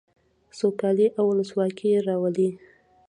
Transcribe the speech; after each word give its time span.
سوکالي 0.59 1.07
او 1.19 1.25
ولسواکي 1.31 1.89
راولي. 2.07 2.49